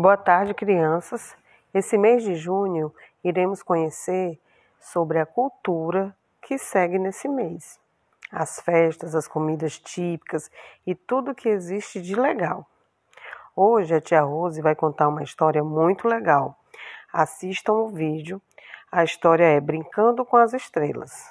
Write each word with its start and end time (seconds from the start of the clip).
Boa 0.00 0.16
tarde, 0.16 0.54
crianças. 0.54 1.36
Esse 1.74 1.98
mês 1.98 2.24
de 2.24 2.34
junho 2.34 2.90
iremos 3.22 3.62
conhecer 3.62 4.40
sobre 4.78 5.18
a 5.18 5.26
cultura 5.26 6.16
que 6.40 6.56
segue 6.56 6.98
nesse 6.98 7.28
mês. 7.28 7.78
As 8.32 8.60
festas, 8.60 9.14
as 9.14 9.28
comidas 9.28 9.78
típicas 9.78 10.50
e 10.86 10.94
tudo 10.94 11.34
que 11.34 11.50
existe 11.50 12.00
de 12.00 12.16
legal. 12.16 12.66
Hoje 13.54 13.94
a 13.94 14.00
tia 14.00 14.22
Rose 14.22 14.62
vai 14.62 14.74
contar 14.74 15.06
uma 15.06 15.22
história 15.22 15.62
muito 15.62 16.08
legal. 16.08 16.58
Assistam 17.12 17.74
o 17.74 17.90
vídeo. 17.90 18.40
A 18.90 19.04
história 19.04 19.44
é 19.44 19.60
Brincando 19.60 20.24
com 20.24 20.38
as 20.38 20.54
Estrelas. 20.54 21.30